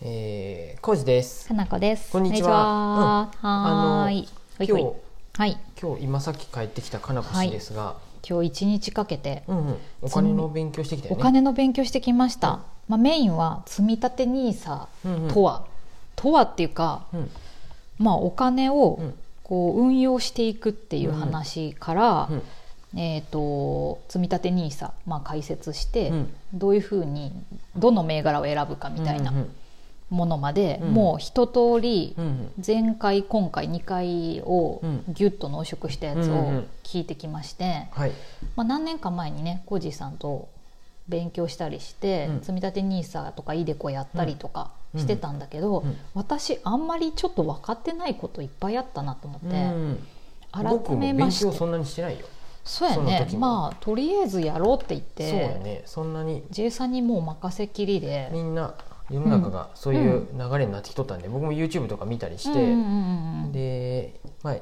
[0.00, 1.48] えー、コウジです。
[1.48, 2.12] かなこです。
[2.12, 2.48] こんにちは。
[3.40, 4.04] こんは。
[4.04, 4.28] はーい。
[4.60, 4.92] 今日
[5.36, 5.58] はい。
[5.80, 7.96] 今日今さっき帰ってきたかなこ氏ですが、
[8.28, 11.20] 今日一日かけてうんうん、お金の勉強してきたよね。
[11.20, 12.60] お金の勉強してきました。
[12.86, 15.30] まあメインは積み立て NISA うんうん。
[15.32, 15.66] とは、
[16.14, 17.30] とはっていうか、うん。
[17.98, 19.14] まあお金をうん。
[19.42, 23.00] こう運用していくっていう話から、うん。
[23.00, 26.34] えっ、と積み立て NISA まあ解説して、うん。
[26.54, 27.32] どういうふうに
[27.74, 29.32] どの銘柄を選ぶかみたいな。
[29.32, 29.50] うんうん
[30.10, 30.94] ものまで、うん。
[30.94, 32.16] もう一通り
[32.64, 38.12] 前回今回2回をうんギュッと濃縮したやつを聞いてきまして、はい。
[38.56, 40.48] まあ、何年か前にねコージーさんと
[41.08, 42.40] 勉強したりして、うん。
[42.40, 45.00] 積み立て NISA とか iDeCo やったりとかうん。
[45.00, 45.96] してたんだけど、うん。
[46.14, 50.06] 私あんまりちょっと分かってないこといっぱいあったなと思って、うん。
[50.50, 51.44] 改めまして。
[51.44, 52.26] 勉強そんなにしてないよ。
[52.64, 53.28] そうやね。
[53.38, 55.82] まあとりあえずやろうって言っそうやて、ね。
[55.86, 56.42] そんなに。
[56.50, 58.28] J さんにもう任せきりで。
[58.32, 58.74] みんな
[59.10, 62.76] 世の中がそういう流れになってきとったんで、僕も YouTube とか見たりして、
[63.52, 64.56] で、まあ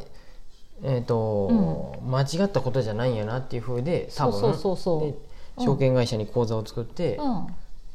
[0.83, 7.47] えーと間違ったことじゃないんやなっていうふうで多分証券会社に口座を作って、うん。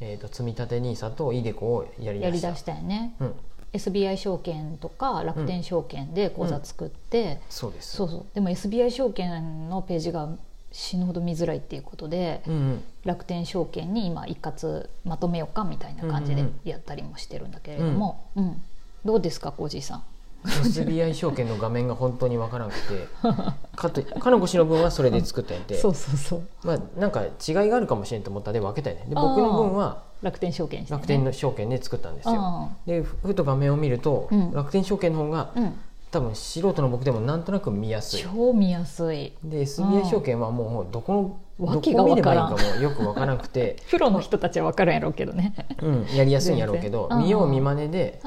[0.02, 2.26] えー、と積み立て NISA と iDeCo をやりだした。
[2.26, 3.36] やりだしたよね、うん、
[3.74, 7.96] SBI 証券とか楽天証券で口座作って、そうです。
[7.96, 8.26] そうそう。
[8.34, 10.28] でも SBI 証券のページが
[10.72, 12.84] 死ぬほど見づらいっていうことで、うんうん。
[13.04, 18.62] 楽天証券に今一括まとめようかみたいな感じでやったりもしてるんだけれども、うん。
[19.04, 20.04] どうですかコージーさん
[20.46, 23.08] ？SBI 証券の画面が本当にわからなくて。
[23.76, 26.42] かとかのこ氏の分はそれで作ったんやて、 そうそうそう。
[26.64, 29.06] まあなんか違いがあるかもしれんと思ったんで分けたよね。
[29.08, 32.36] で僕の分は楽天証券ね、楽天の証券で作ったんですよ。
[32.38, 34.52] あでふふと画面を見ると、うん。
[34.54, 35.74] 楽天証券の方があうん
[36.12, 38.22] 多分素人の僕でもなんとなく見やすい。
[38.22, 39.32] 超見やすい。
[39.44, 41.40] で SBI 証券はもうどこの
[41.74, 48.20] どこを見ればいいわかもよく分からなくて、 プロの人たちは分かるんやろうけどね、うん、やりやすいんやろうけど見よう見まねで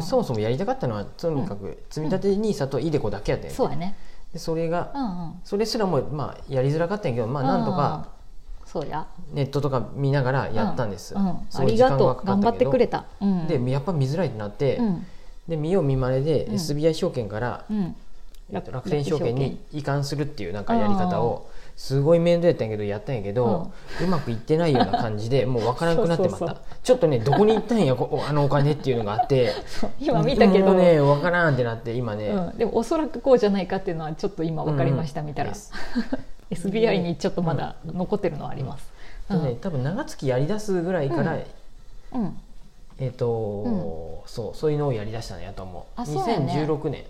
[0.00, 3.48] そもそもやりたかったのはとにかく積み立て NISA と iDeCo だけやったん。
[3.50, 3.94] やそうやね。
[4.32, 5.34] でそれがうんうん。
[5.44, 8.08] それすらもまあやりづらかったんやけどまあなんとか
[8.64, 9.06] そうや。
[9.32, 11.38] ネットとか見ながらやったんです、うんうん。
[11.54, 12.26] ありがとう。
[12.26, 15.06] 頑張ってくれた、うん、でやっぱ見づらいってなって、うん
[15.48, 16.54] で見よう見まねでうん。
[16.54, 17.96] SBI 証券から、うん、
[18.52, 23.72] えっと楽天証券に移管するっていうなんかやり方をすごい面倒やったんやけどやったんやけど、
[24.02, 26.56] うまくいってないような感じで もう分からなくなってまった。
[26.82, 29.52] ちょっとねどこに行ったんやこあのお金っていうのがあって。
[30.00, 30.74] 今見たけど。
[30.74, 35.52] ね分からんってなって今ね、うん、でもおそらくこうじゃないかっていうのはちょっと今分かりました、見たら
[36.50, 38.90] SBI にちょっとまだ残ってるのはあります、
[39.30, 41.38] でね多分長月やりだすぐらいから、
[42.12, 42.20] うん。
[42.22, 42.40] うん
[43.00, 46.00] えっ、と、そうそういうのをやりだしたんやと思う。
[46.00, 46.52] あそうやね。
[46.66, 47.04] 2016年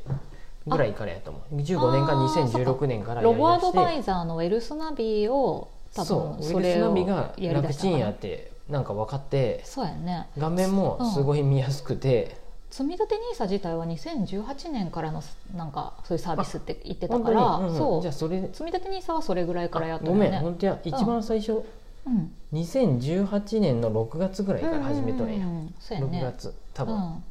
[0.67, 1.57] ぐらいからやと思う。
[1.57, 3.67] 15年かあー2016年からやロりだして。
[3.67, 10.29] ボアドバイザーのウェルスナビを多そうウェルス分それをナビがやりだ楽ちんやってなんか分かってそうやね。
[10.37, 12.37] 画面もすごい見やすくて、
[12.71, 15.23] 積み立て NISA 自体は2018年からの
[15.57, 17.77] なんかそういうサービスって言ってたから、うんうん。
[17.77, 18.03] そう。
[18.03, 20.41] じゃあそれ積み立て NISA はそれぐらいからやったごよねめん。
[20.41, 20.79] 本当や。
[20.85, 21.65] 一番最初、うん
[22.53, 25.75] 2018年の6月ぐらいから始めとるんや、うんうんうん。
[25.79, 26.21] そうやね。
[26.21, 27.25] 6月多分、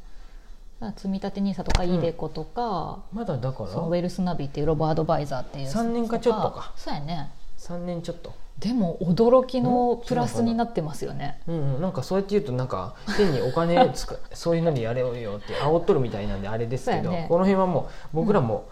[0.96, 3.70] 積み立て NISA とかん iDeCo とか、まだだから？
[3.70, 6.74] そのウェルスナビっていうロボアドバイザーっていう3年かちょっとか。
[6.76, 7.32] そうやね。
[7.58, 8.34] 3年ちょっと。
[8.60, 11.40] でも驚きのプラスになってますよね。
[11.48, 17.28] うんうん、なんかそうやって言うとなんか変にお金つか そういうのにやれよって煽っとるみたいなんであれですけど、ね。
[17.30, 18.66] この辺はもう僕らも、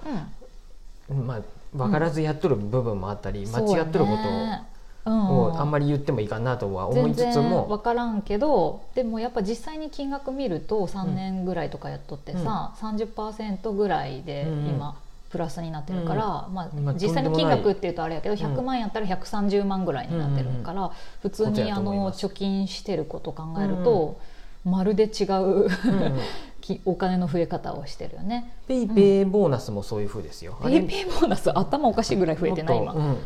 [1.09, 1.27] うん。
[1.27, 1.41] まあ
[1.75, 4.63] 分からずやっとる部分もあったり、間違っとることね
[5.05, 5.59] を、うん。
[5.59, 14.65] あんまり言ってもいいかなとは思いつ全然つも分からんけどでもやっぱ実際に金額見ると3年ぐらいとかやっとってさ、30%ぐらいでうん。
[14.67, 14.97] 今
[15.31, 20.91] プラスになってるから、ままああ、実際の金額っていうとあれやけど100万やったら130万ぐらいになってるから、
[21.21, 24.17] 普通にあの貯金してることを考えると、
[24.63, 26.19] まるで違う、うんうん
[26.65, 28.51] きお金の増え方をしてるよね。
[28.67, 32.93] ペイペイボーナスもそういう風ですよ、ペイペイボーナス頭おかしいぐらい増えてない今。
[32.93, 33.17] うん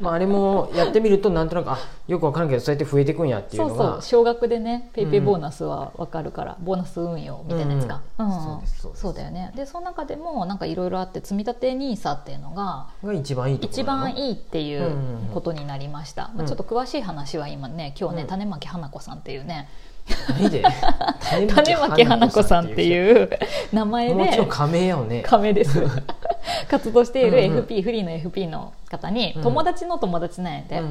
[0.00, 3.92] まあ、あれもやってみるとなんとなくあよくわからんけどそうやって増えていくんやっていうそうのが。
[3.92, 8.28] そう少額でねペイペイボーナスは分かるから、ボーナス運用みたいなやつか、うん。
[8.28, 8.32] ん。
[8.32, 9.02] そうですそうです。
[9.02, 9.52] そうだよね。
[9.56, 14.94] でその中でもなんかいろいろあって積み立て NISA っていうのがが一番いい一番いいいっていうんうんう
[15.28, 15.34] うん。
[15.34, 18.28] ことになりました、まあ、ちょっと詳しい話は今ね今日ね、うん。
[18.28, 19.68] 種まき花子さんっていうね
[21.48, 23.30] 種まき花子さんってういう
[23.72, 25.82] 名前で仮名やよね亀です。
[26.68, 27.64] 活動しているうんうん。
[27.64, 29.42] FP、フリーの FP の方にうん。
[29.42, 30.88] 友達の友達なんやて、うんう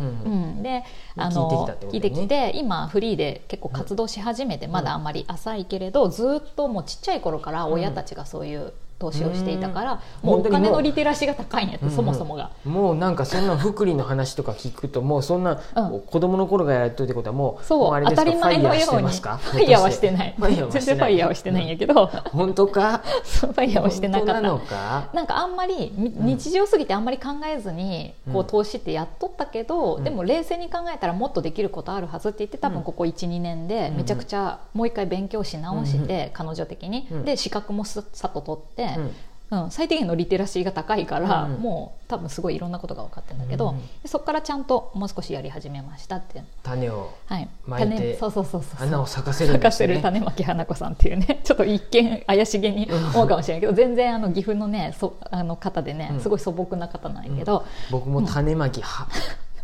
[0.60, 0.84] んで
[1.18, 10.30] あ聞いてきの聞いてきて今フリーで結構活動し始めて、まだあんまり浅いけれどずっともうちっちゃい頃から親たちがそういう投資をしていたからうん。
[10.30, 11.92] もうお金のリテラシーが高いんやって、うん。
[11.92, 12.52] うんそもそもが。
[12.66, 16.02] もうなんかそんな福利の話とか聞くともうそんな、うん。
[16.02, 18.04] 子供の頃からやっとるってことはもうそう。
[18.06, 20.34] 当たり前のようにファイヤーはしてない。
[20.38, 20.96] ファイヤーは全してない。
[20.96, 22.08] 然ファイヤーはしてないんやけど。
[22.08, 23.02] 本当か？
[23.24, 24.42] ファイヤーはしてなかった。
[24.42, 25.10] なのか？
[25.14, 30.04] なんかあんまり日常すぎてあんまり考えずにこううん投資ってやっとったけど、うん。
[30.04, 33.98] でも冷静に考えたらもっとできることあるはずって言って多分ここ12年でうん。
[33.98, 37.26] めちゃくちゃもう一回勉強し直して、彼女的に、うん。
[37.26, 39.12] で資格もささっと取って、うん。
[39.52, 41.54] うん、最低限のリテラシーが高いから、うん。
[41.54, 43.80] もう多分すごいいろんなことが分かってるんだけど、うん。
[44.04, 46.44] でそこからちゃんともう少しやり始めましたって。
[46.62, 56.20] 種をはい、種そうそうそうそう花を咲かせるん咲かせる種まき花子さんっていうね ちょっと一見怪しげに思うかもしれないけど全然あの岐阜のねそあの方でねうん。
[56.20, 59.08] すごい素朴な方なんやけど、僕も種まきは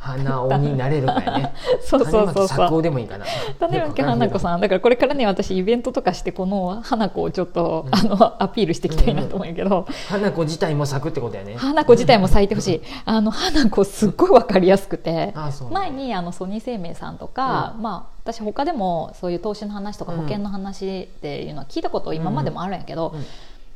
[0.05, 1.53] 花尾になれるからね。
[1.81, 2.75] そうそうそうそう。
[2.75, 3.25] 王でもいいかな。
[3.59, 4.61] 種まき花子さん。
[4.61, 7.95] だからこれからね私イベントとかしてこの花子をちょっと、うん。
[7.95, 11.55] あのアピールしていきたいなと思うんやけど、花子自体も咲くってことやね。
[11.57, 12.81] 花子自体も咲いてほしい。
[13.05, 15.33] あの花子すっごい分かりやすくて。
[15.71, 20.17] 前にあのソニー生命さんとか、まあ、私他でもそういう投資の話とかうん。
[20.19, 23.25] 保険の話っていうのは聞いたこと今までもあるんやけど、うん。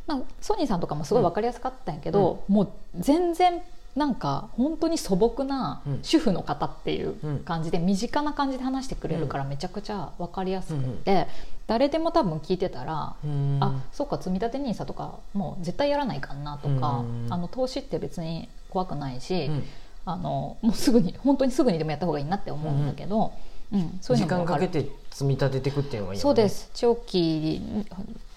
[0.05, 3.61] まあ、ソニーさんとかもすごい分かりやすかったんやけど、もう全然
[4.00, 6.00] なんか本当に素朴なうん。
[6.04, 11.28] 主婦の方っていううん感じで身近な感じで話してくれるからめちゃくちゃ分かりやすくて、
[11.68, 13.57] 誰でも多分聞いてたらうん。
[13.60, 17.28] あそうか積み立て NISA とかもう絶対やらないかんなとか、うん。
[17.30, 19.63] あの投資って別に怖くないし、うん。
[20.06, 23.31] あのもうすぐに本当にすぐにでもやった方がいいなって思うんだけど、うん
[24.01, 26.21] そういう時間かけて積み立てていくっていうのがいいよね。
[26.21, 26.69] そうです。
[26.74, 27.62] 長期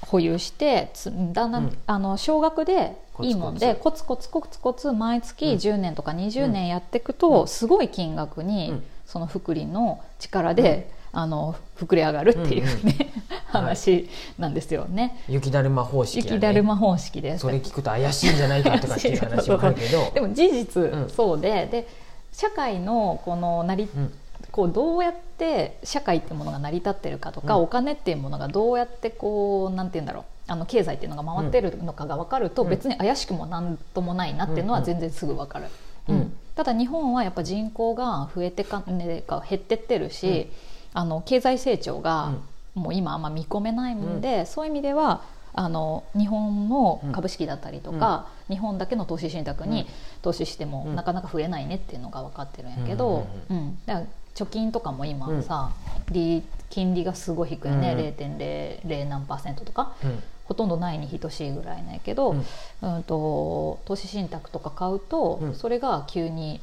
[0.03, 1.79] 保有してつだんだん、うん。
[1.87, 5.53] あの少額でいいもんでココツコツコツコツ毎月うん。
[5.55, 7.49] 10年とか20年やっていくと、うん。
[7.49, 8.83] すごい金額に、うん。
[9.07, 13.13] その福利の力で、あの膨れ上がるっていうね、
[13.47, 14.09] 話
[14.39, 15.23] なんですよね。
[15.29, 16.31] 雪だるま方式やね。
[16.31, 17.37] 雪だるま方式で。
[17.37, 20.11] すそれ聞くと怪しいんじゃないかとかっていう話もあるけど。
[20.15, 21.11] でも事実うん。
[21.11, 21.89] そうで,、で
[22.33, 24.13] 社会のこの成りうん
[24.53, 27.63] こうどうやって社会っていうものが成り立ってるかとか、うん。
[27.63, 32.69] お金っていうものがどうやってこうなんて言うんだろうあの経済っていうのが回ってるのかが分かると、うん。
[32.69, 35.67] 別に怪しくもなんともないなっていうのは全然すぐ分かる、
[36.09, 36.17] うん。
[36.17, 36.37] うん。
[36.55, 40.51] ただ日本はやっぱ人口が増えてか、ね、か減ってってるし、
[40.93, 42.35] あの経済成長が
[42.75, 44.21] もう今あんま見込めないもん。
[44.21, 45.23] で、そういう意味では
[45.55, 49.87] あの日本の株式だったりとか、日本だけの投資信託に
[50.21, 50.97] 投資してもうん。
[50.97, 53.57] なかなか増えないねっていうのが分かってるんやけど、うん。
[53.57, 53.79] うん。
[53.87, 55.73] だから貯金とかも今さ、
[56.11, 58.87] 利金利がすごい低いね、うん。
[58.87, 59.95] 0.00何パーセントとか。
[60.05, 60.23] うん。
[60.45, 62.35] ほとんどないに等しいぐらいなんやけど、
[62.83, 63.03] うん。
[63.05, 65.55] と投資信託とか買うと、うん。
[65.55, 66.61] それが急に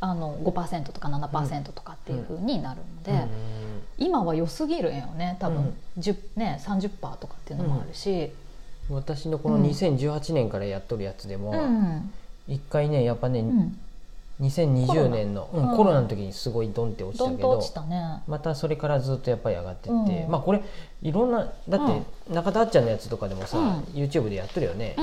[0.00, 3.28] あの5%とか7%とかっていうふうになるので。
[3.98, 5.36] 今は良すぎるんよね。
[5.38, 8.32] 多分、10ね、30%とかっていうのもあるし、
[8.90, 8.96] うん。
[8.96, 12.12] 私のこの2018年からやっとるやつでもうん。
[12.48, 13.78] 一回ねやっぱねうん
[14.40, 15.66] 2020年のコロナ。
[15.66, 15.76] うんうん。
[15.76, 18.22] コロナの時にすごいドンって落ちたけどね。
[18.26, 20.30] またそれからずっとやっぱり上がってって、うん。
[20.30, 20.62] まあこれ
[21.02, 22.02] いろんなだって
[22.32, 23.80] 中田あっちゃんのやつとかでもさ、うん。
[23.94, 24.96] YouTube でやってるよね、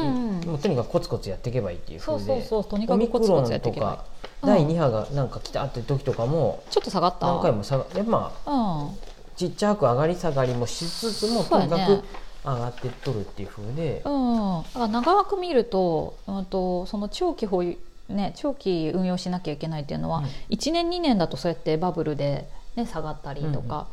[0.45, 2.41] もうとにかくコツコツやっていけばいいっていうそう風で。
[2.41, 4.05] そうそうとにかオミクロンとか、
[4.41, 4.49] うん。
[4.49, 7.27] 第2波がなんか来たって時とかもちょっと下がった。
[7.27, 9.09] 何回も下がやっぱまあうん。
[9.39, 12.03] ちっちゃく上がり下がりもしつつもとにかく
[12.43, 17.77] 上がってっとるっていう風で、うん、長く見ると,、うん、とその長期保有
[18.09, 23.87] ね、長期運用しなきゃいけないっていうのは、うん1年2年だとそうやってバブルで、ね、下がったりとか、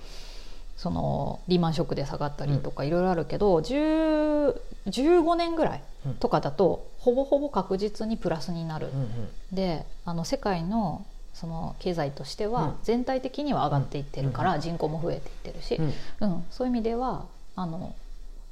[0.76, 5.82] そのリーマンショックで下がったりとかいろいろあるけど、10 15年ぐらい
[6.20, 8.88] とかだとほぼほぼ確実にプラスになる。
[8.88, 9.28] うんうん。
[9.52, 12.52] であの世界のその経済としてうん。
[12.52, 15.76] は全体的には上がっていってるから、人口も増えていってるし、
[16.20, 16.32] うん。
[16.32, 17.26] うん、そういう意味では
[17.56, 17.94] あの、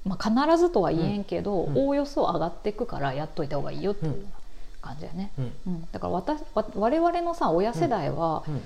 [0.04, 1.78] まあ、必ずとは言えんけど、うん。
[1.78, 4.26] おおよそ上がっていくからやっといた方がいいよっていう
[4.84, 5.32] 感じだよね。
[5.38, 5.52] うん。
[5.66, 8.60] うん、だから私わ我々のさ親世代は、うん。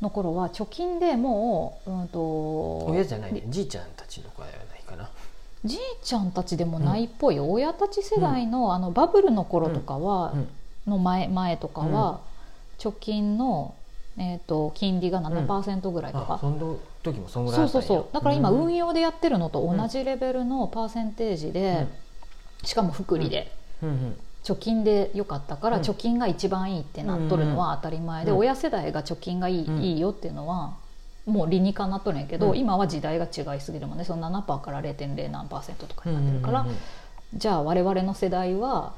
[0.00, 3.42] の頃は貯金でもう、うん、と親じゃないね。
[3.48, 5.08] じいちゃんたちの子はないかな。
[5.64, 10.48] じいちゃんたちでもないっぽいよ、親たち世代の,、あのバブルの頃とかは、うん。
[10.86, 12.20] の前前とかは、
[12.78, 13.74] 貯金の、
[14.18, 16.34] えー、と金利が7%ぐらいとか。
[16.34, 18.06] あ、その時もそんぐらいそうそうそう。
[18.12, 21.86] だから今うん運用でやってるのと同じレベルのパーセンテージで、
[22.62, 23.50] しかも福利で、
[23.82, 23.88] うん。
[23.88, 25.82] うん貯金で良かったからうん。
[25.82, 28.38] 貯金が一番いいってなっとるのは当たり前で、うん。
[28.38, 29.82] 親世代が貯金がいい,、うん。
[29.82, 30.74] いいよっていうのは
[31.26, 32.58] もう理にかなっとるんやけど、うん。
[32.58, 34.04] 今は時代が違いすぎるもんね。
[34.04, 36.66] その7%から0.0何パーセントとかになってるから、
[37.34, 38.92] じゃあ我々の世代は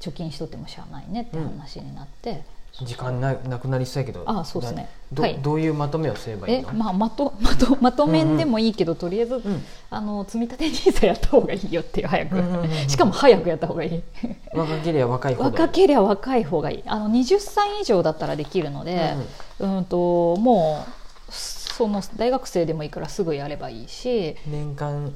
[0.00, 2.44] 貯金しとってもしゃあないねって話になって、
[2.82, 4.88] 時間ななくなりそうやけどあそうですね。
[5.12, 5.38] ど,、はい。
[5.40, 9.64] どういうまとめをすればいいの、えまあ、まと まとまとめんでもいいけど、とりあえず、ん。
[9.90, 12.88] あの積み立て NISA やった方がいいよっていう早く、うんうんうんうん。
[12.88, 14.02] しかも早くやった方がいい。
[14.52, 16.82] 若ければ若いほど若ければ若い方がいい。
[16.86, 19.14] あの20歳以上だったらできるので、
[19.60, 25.12] うん、ともうその大学生でもいいからすぐやればいいし、年間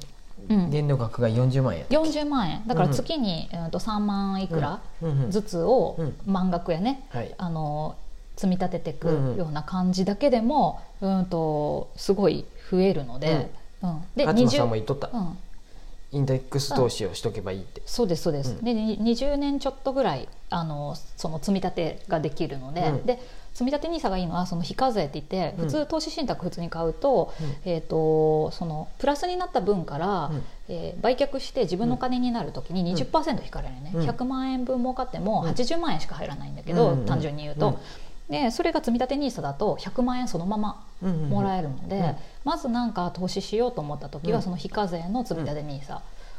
[0.49, 1.81] うん、限度額が40万円。
[1.81, 2.67] やった40万円。
[2.67, 4.81] だから月に、うん、と3万いくら
[5.29, 6.17] ずつをうん。
[6.27, 7.35] 満額やね、はい。
[7.37, 7.97] あの
[8.37, 13.51] 積み立てていくような感じだけでも、うん、とすごい増えるので,、
[13.83, 14.03] うん。
[14.15, 15.39] で勝間さんも言っとった、うん、
[16.13, 18.65] インデックス投資をしとけばいいって、そうですそうです、うん。
[18.65, 23.07] でに20年ちょっとぐらいあのその積み立てができるので,、うん。
[23.07, 23.21] で
[23.59, 27.57] 積み立て NISA がいいのはその非課税って言ってうん普通投資信託普通に買うと,、うん。
[27.65, 30.45] えー、とそのプラスになった分から、うん。
[30.69, 34.09] えー売却して自分の金になる時に20%引かれるね、うん。
[34.09, 35.51] 100万円分儲かってもうん。
[35.51, 37.81] 80万円しか入らないんだけど、うん単純に言うと。
[38.31, 41.31] でそれが積み立て NISA だと100万円そのままうんうんうん。
[41.31, 42.17] もらえるので、うん。
[42.45, 44.43] まず何か投資しようと思った時は、うん。
[44.45, 45.99] その非課税の積み立て NISA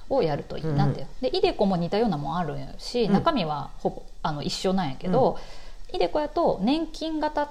[0.10, 0.66] をやるといい。
[0.66, 3.14] なって、でイデコも似たようなもんあるし、うん。
[3.14, 5.38] 中身はほぼあの一緒なんやけど、
[5.94, 7.50] イデコやと年金型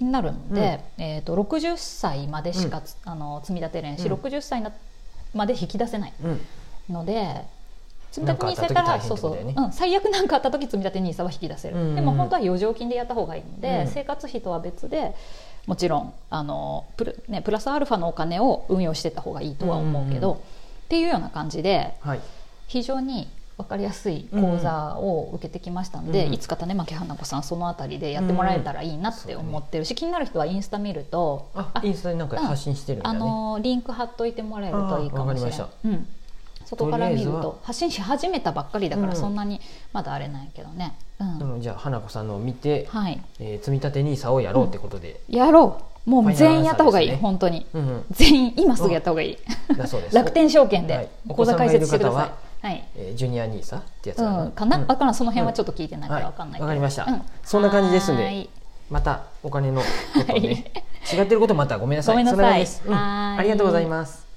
[0.00, 4.14] になるので、えー、と60歳までしかつ、あの積み立てれんし、うん。
[4.14, 4.72] 60歳な
[5.32, 6.40] まで引き出せないうん。
[6.90, 7.44] ので
[8.10, 11.80] 積み立 NISA やったらそうそう、うん、最悪なんかあった時積み立て NISA は引き出せる、うん。
[11.82, 13.86] うんうんでも本当は余剰金でやった方がいいので、うん。
[13.88, 15.14] 生活費とは別で
[15.66, 20.40] もちろんあのプル,、ね、プラスアルファのお金を運用していった方がいいとは思うけど、うんうん。
[20.40, 20.42] っ
[20.88, 22.20] ていうような感じではい。
[22.66, 23.28] 非常に
[23.62, 26.34] 分かりやすい講座を受けてきましたので、うんうん。
[26.34, 35.60] いつか種まき花子さんそのあたりでやってもらえたらいいなって思ってるし、気になる人はインスタ見るとあインスタになんか発信してるんだあね、のリンク貼っといてもらえるといいかもしれない。
[35.84, 36.08] うん。
[36.64, 39.60] そこから見ると発信し始めたばっかりだかうんらそんなに
[39.92, 40.94] まだあれないけどね。
[41.20, 41.60] うん。
[41.60, 43.20] じゃあ花子さんのを見て、はい。
[43.40, 46.10] えー積み立て NISA をやろうってことで、やろう。
[46.10, 47.66] もう全員やった方がいい、ファイナル本当に。
[47.74, 48.04] うんうん。
[48.10, 49.38] 全員今すぐやった方がいい。
[50.12, 50.88] 楽天証券はい。
[50.88, 52.30] で口座開設してください。
[52.62, 52.84] はい。
[52.96, 54.86] えージュニア NISA ってやつうん、かな、うん。
[54.86, 57.04] わからんその辺はちょっと聞いてないからわかんないけど、はいわかりました。
[57.04, 57.22] うん。
[57.42, 58.50] そんな感じですんではーい。
[58.88, 59.86] またお金のこ
[60.26, 60.72] とね、
[61.12, 62.14] 違ってることまたごめんなさい。
[62.14, 62.36] ごめんなさい。
[62.36, 62.94] そんな感じです、うん。
[62.94, 63.38] はーい。
[63.40, 64.31] ありがとうございます